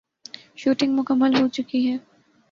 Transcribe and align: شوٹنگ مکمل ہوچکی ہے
شوٹنگ 0.57 0.91
مکمل 0.99 1.31
ہوچکی 1.35 1.79
ہے 1.87 1.97